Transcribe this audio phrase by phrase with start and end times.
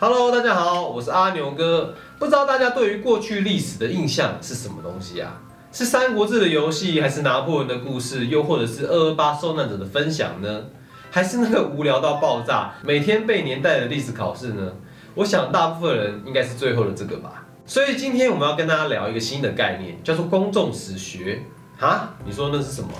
[0.00, 1.92] Hello，大家好，我是阿牛哥。
[2.20, 5.40] 不知道大家对于过去历史的印象是什么东西啊？
[5.72, 10.66] 是《三国志》的游戏，还是拿破仑的故事，又或者是二二八受难者的分享呢？
[11.10, 14.72] 还是那个无聊到爆炸、每天被年代的历史考试呢？
[15.16, 17.44] 我想大部分人应该是最后的这个吧。
[17.66, 21.42] 所以今天我们要跟大家聊一个新的概念，叫做公众史学。
[21.76, 22.90] 哈，你说那是什么？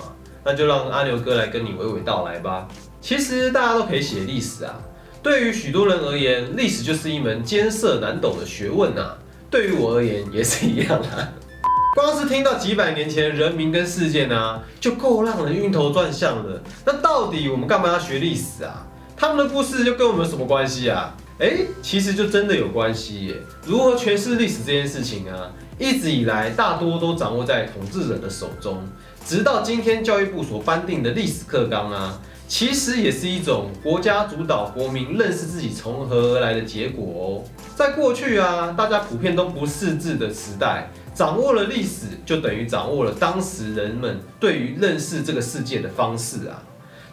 [0.43, 2.67] 那就让阿牛哥来跟你娓娓道来吧。
[2.99, 4.75] 其实大家都可以写历史啊。
[5.21, 9.15] 对于许多人而言，历史就是一门艰涩难懂的学问呐。
[9.51, 11.27] 对于我而言也是一样啊。
[11.95, 16.61] 光是听到几百年前人民跟事件啊，就够让人晕头转向了。
[16.85, 18.85] 那到底我们干嘛要学历史啊？
[19.17, 21.13] 他们的故事又跟我们有什么关系啊？
[21.39, 23.35] 哎，其实就真的有关系耶。
[23.65, 28.81] 如何诠释历史这件事情啊，一直以来大多都掌握在统治者的手中。
[29.25, 32.21] 直到今天教育部所颁定的历史课纲啊。
[32.49, 37.45] 其实也是一种国家主导国民认识自己从何而来的结果哦。
[37.75, 46.63] 在过去啊，大家普遍都不识字的时代，掌握了历史，就等于掌握了当时人们对于认识这个世界的方式啊。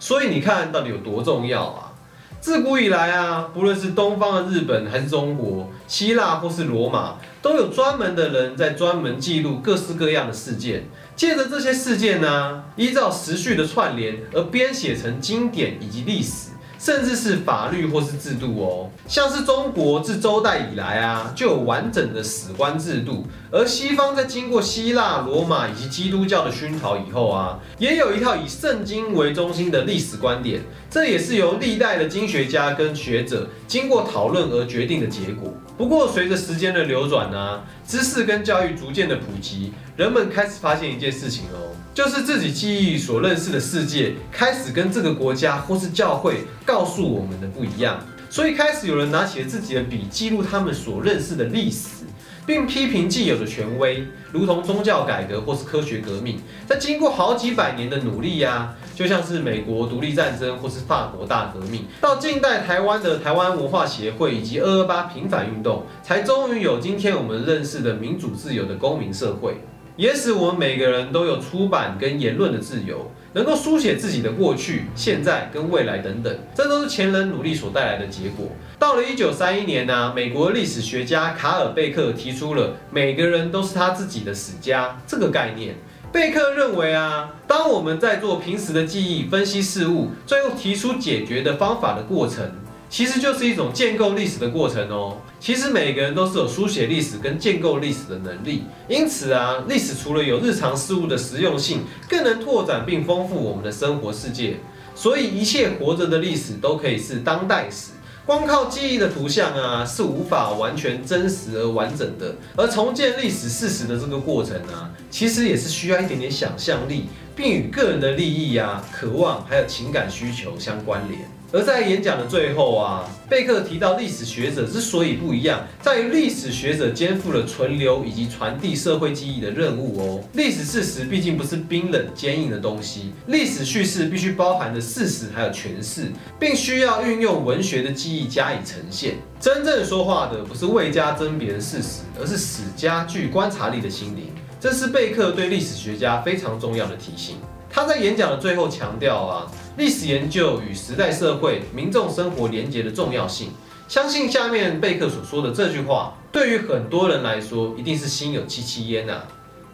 [0.01, 1.93] 所以你看到底有多重要啊？
[2.41, 10.85] 自古以来啊，不论是东方的日本还是中国、希腊或是罗马，都有专门的人在专门记录各式各样的事件。
[11.17, 16.51] 借着这些事件呢，依照时序的串联而编写成经典以及历史。
[16.79, 35.51] 甚至是法律或是制度哦，像是中国自周代以来啊，就有完整的史官制度，而西方在经过希腊、罗马以及基督教的熏陶以后啊，也有一套以圣经为中心的历史观点，这也是由历代的经学家跟学者经过讨论而决定的结果。
[35.79, 41.73] 不过随着时间的流转呢，知识跟教育逐渐的普及，人们开始发现一件事情哦。
[41.95, 52.05] 就是自己记忆所认识的世界，开始跟这个国家或是教会告诉我们的不一样，所以开始有人拿起了自己的笔，记录他们所认识的历史，
[52.45, 56.39] 并批评既有的权威，如同宗教改革或是科学革命。
[56.67, 69.57] 在经过好几百年的努力呀，就像是美国独立战争或是法国大革命，到近代台湾的台湾文化协会以及二二八平反运动，才终于有今天我们认识的民主自由的公民社会。
[69.97, 78.49] 也使我们每个人都有出版跟言论的自由，能够书写自己的过去、现在跟未来等等，这都是前人努力所带来的结果。
[78.79, 85.75] 到了一九三一年呢，美国历史学家卡尔贝克提出了“每个人都是他自己的史家”这个概念。
[86.13, 92.45] 贝克认为啊，当我们在做平时的记忆、分析事物，最后提出解决的方法的过程。
[92.89, 95.19] 其实就是一种建构历史的过程哦。
[95.39, 104.57] 其实每个人都是有书写历史跟建构历史的能力，因此啊，历史除了有日常事物的实用性，更能拓展并丰富我们的生活世界。
[104.95, 107.93] 所以一切活着的历史都可以是当代史。
[108.25, 112.35] 光靠记忆的图像啊，是无法完全真实而完整的。
[112.57, 117.05] 而重建历史事实的这个过程啊，其实也是需要一点点想象力，
[117.37, 121.36] 并与个人的利益啊、渴望还有情感需求相关联。
[121.53, 130.25] 而在演讲的最后啊，贝克提到历史学者之所以不一样，在于历史学者肩负了存留以及传递社会记忆的任务哦。
[130.33, 139.15] 历史事实毕竟不是冰冷坚硬的东西，历史叙事必须包含着事实还有诠释，并需要运用文学的记忆加以呈现。
[139.39, 144.33] 真正说话的不是未加甄别的事实，而是史家具观察力的心灵。
[144.59, 147.37] 这是贝克对历史学家非常重要的提醒。
[147.71, 153.51] 他在演讲的最后强调啊，历史研究与时代社会民众生活连结的重要性。
[153.87, 159.23] 相信下面贝克所说的这句话，对于很多人来说一定是心有戚戚焉呐。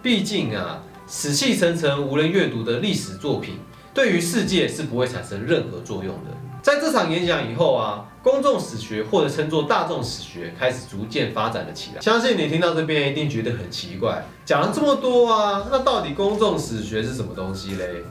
[0.02, 3.54] 毕竟啊，死气沉沉无人阅读的历史作品，
[3.94, 6.36] 对于世界是不会产生任何作用的。
[6.60, 12.00] 在这场演讲以后啊，公众史学或者称作大众史学开始逐渐发展了起来。
[12.00, 18.02] 相信你听到这边一定觉得很奇怪，讲了这么多啊，那到底公众史学是什么东西嘞？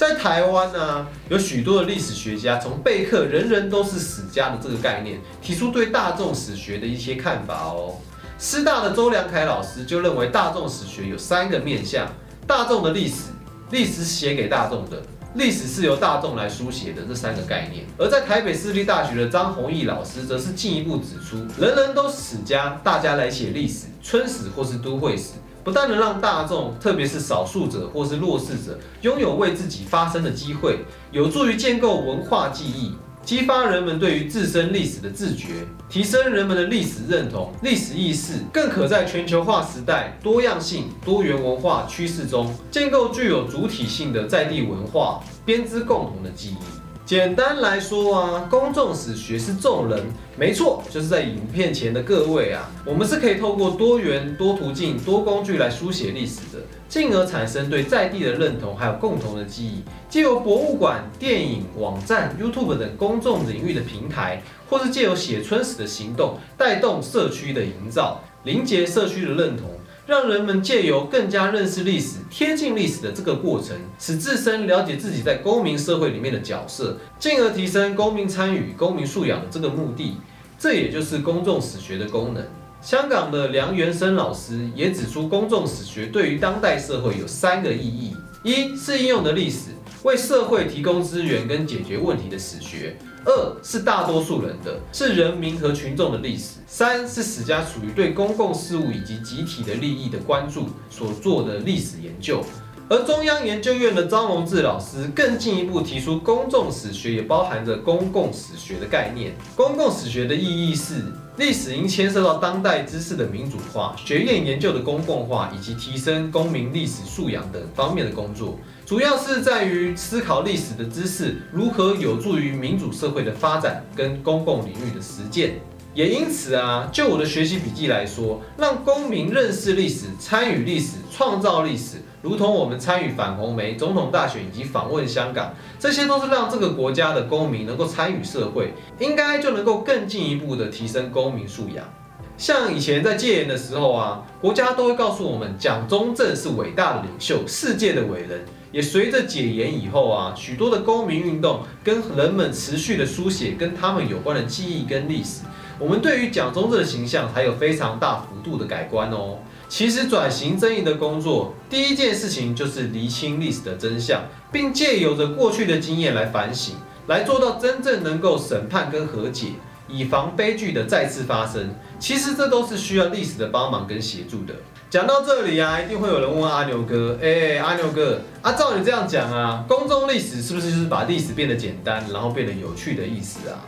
[0.00, 7.96] 在台湾呢，有许多的历史学家从贝克“人人都是史家”的这个概念，提出对大众史学的一些看法哦。
[8.38, 12.06] 师大的周良凯老师就认为，大众史学有三个面向：
[12.46, 13.24] 大众的历史，
[13.72, 15.02] 历史写给大众的。
[15.34, 30.80] 历史是由大众来书写的这三个概念，而在台北私立大学的张弘毅老师则是进一步指出，人人都史家，大家来写历史，村史或是都会史，不但能让大众，特别是少数者或是弱势者，拥有为自己发声的机会，
[31.10, 32.92] 有助于建构文化记忆。
[33.22, 46.89] 激发人们对于自身历史的自觉，提升人们的历史认同、历史意识，更可在全球化时代、多样性、多元文化趋势中，建构具有主体性的在地文化，编织共同的记忆。
[47.10, 50.00] 简单来说啊，公众史学是众人，
[50.38, 59.82] 没错，就是在影片前的各位啊，我们是可以透过多元、多途径、多工具来书写历史的，进而产生对在地的认同，还有共同的记忆。
[60.08, 69.68] 借由博物馆、电影、网站、YouTube 等公众领域的平台，或是借由写春史的行动，带动社区的营造，凝结社区的认同。
[70.10, 80.16] 让人们借由更加认识历史、贴近历史的这个过程，使自身了解自己在公民社会里面的角色，进而提升公民参与、公民素养的这个目的，
[80.58, 82.44] 这也就是公众史学的功能。
[82.82, 89.66] 香港的梁元生老师也指出，公众史学对于当代社会有三个意义：一是应用的历史，
[90.02, 92.96] 为社会提供资源跟解决问题的史学。
[93.26, 102.42] 二是大多数人的，是人民和群众的历史；三是史家属于对公共事务以及集体的利益的关注所做的历史研究。
[102.88, 109.32] 而中央研究院的张荣志老师更进一步提出，公众史学也包含着公共史学的概念。
[109.54, 110.94] 公共史学的意义是，
[111.36, 118.58] 历史应牵涉到当代知识的民主化、学院研究的公共化以及提升公民历史素养等方面的工作。
[118.90, 125.60] 主要是在于思考历史的知识如何有助于民主社会的发展跟公共领域的实践。
[125.94, 141.88] 也因此啊，就我的学习笔记来说，让公民认识历史、参与历史、创造历史，如同我们参与反红梅总统大选以及访问香港，这些都是让这个国家的公民能够参与社会，应该就能够更进一步的提升公民素养。
[142.36, 148.44] 像以前在戒严的时候啊，国家都会告诉我们，蒋中正是伟大的领袖，世界的伟人。
[148.72, 155.42] 也随着解严以后啊，许多的公民运动跟人们持续的书写跟他们有关的记忆跟历史，
[155.78, 159.38] 我们对于蒋中正的形象还有非常大幅度的改观哦。
[159.68, 166.74] 其实转型正义的工作，第一件事情就是厘清历史的真相，并借由着过去的经验来反省，
[167.06, 169.52] 来做到真正能够审判跟和解，
[169.88, 171.74] 以防悲剧的再次发生。
[172.00, 174.54] 其实这都是需要历史的帮忙跟协助的。
[174.90, 183.62] 讲到这里啊，一定会有人问阿牛哥：“哎，阿牛哥，啊，照你这样讲啊，公众历史是不是就是把历史变得简单，然后变得有趣的意思啊？”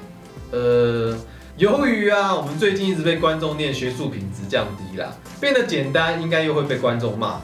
[0.51, 1.17] 呃，
[1.57, 7.41] 由于啊，我们最近一直被观众念学术品质降低啦，变得简单，应该又会被观众骂。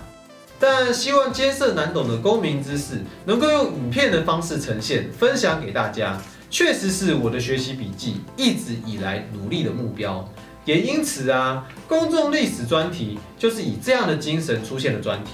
[0.58, 6.20] 但希望艰涩难懂的公民知识能够用影片的方式呈现，分享给大家，
[6.50, 10.28] 确实是我的学习笔记一直以来努力的目标。
[10.68, 15.30] 也因此啊，公众历史专题就是以这样的精神出现的专题，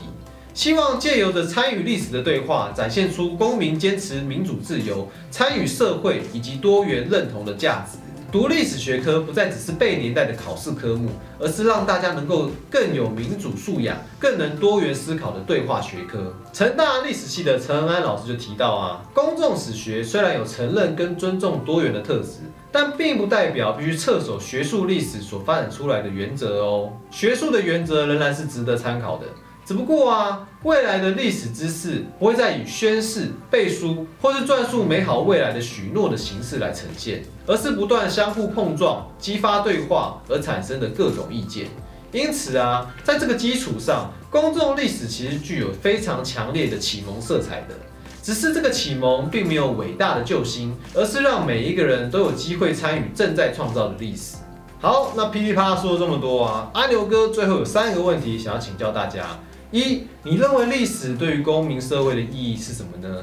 [0.54, 7.98] 希望借由着参与历史的对话，展现出公民坚持民主自由、参与社会以及多元认同的价值。
[8.34, 11.08] 读历史学科不再只是背年代的考试科目，
[11.38, 16.34] 而是让大家能够更有民主素养、更能多元思考的对话学科。
[16.52, 22.40] 成大历史系的陈恩安老师就提到啊，公众史学虽然有承认跟尊重多元的特质，
[22.72, 26.92] 但并不代表必须侧守学术历史所发展出来的原则哦。
[27.12, 29.26] 学术的原则仍然是值得参考的。
[29.66, 41.68] 只不过啊，未来的历史知识不会再以宣誓、背书或是转述美好未来的许诺的形式来呈现，而是不断相互碰撞、激发对话而产生的各种意见。
[42.12, 47.74] 因此啊，在这个基础上，公众历史其实具有非常强烈的启蒙色彩的。
[48.22, 54.36] 只是这个启蒙并没有伟大的救星，而是让每一个人都有机会参与正在创造的历史。
[54.80, 59.26] 好，那噼里啪啦说了这么多啊，阿牛哥最后有三个问题想要请教大家。
[59.74, 63.20] 一，你认为历史对于公民社会的意义是什么呢？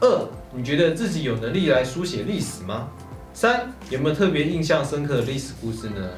[0.00, 2.88] 二，你觉得自己有能力来书写历史吗？
[3.34, 6.08] 三，有没有特别印象深刻的历史故事呢？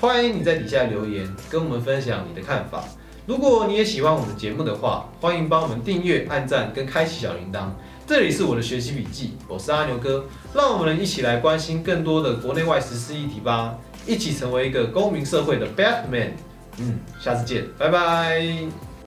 [0.00, 2.82] 欢迎你在底下留言，跟我们分享你的看法。
[3.26, 7.68] 如果你也喜欢我们的节目的话，欢迎帮我们订阅、按赞跟开启小铃铛。
[8.08, 16.30] 这里是我的学习笔记，我是阿牛哥，让我们一起来关心更多的国内外时事议题吧，一起成为一个公民社会的 Batman。
[16.78, 18.87] 嗯，下次见，拜拜。